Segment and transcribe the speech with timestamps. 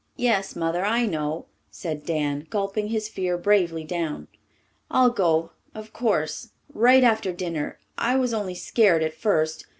[0.17, 4.29] "Yes, Mother, I know," said Dan, gulping his fear bravely down.
[4.89, 7.77] "I'll go, of course, right after dinner.
[7.99, 9.67] I was only scared at first.